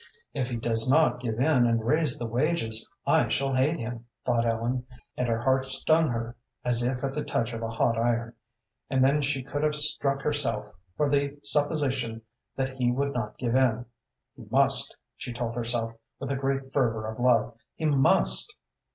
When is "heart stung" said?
5.39-6.07